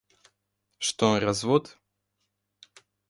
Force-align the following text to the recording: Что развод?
Что 0.79 1.19
развод? 1.19 1.77